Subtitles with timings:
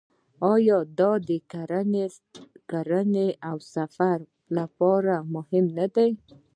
[0.53, 1.31] آیا دا د
[2.71, 4.17] کرنې او سفر
[4.57, 6.09] لپاره مهم نه دی؟